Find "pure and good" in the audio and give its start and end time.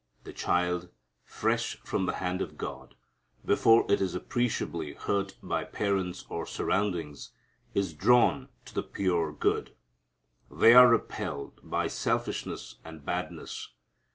8.81-9.75